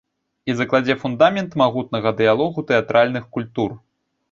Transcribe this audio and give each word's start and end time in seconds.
І 0.51 0.53
закладзе 0.61 0.95
фундамент 1.03 1.53
магутнага 1.63 2.15
дыялогу 2.23 2.67
тэатральных 2.73 3.31
культур. 3.39 3.81